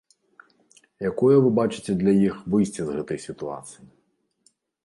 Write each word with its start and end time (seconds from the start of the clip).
Якое 1.09 1.35
вы 1.47 1.51
бачыце 1.59 1.91
для 2.01 2.13
іх 2.31 2.35
выйсце 2.57 2.73
ў 2.73 2.89
гэтай 2.99 3.19
сітуацыі? 3.29 3.83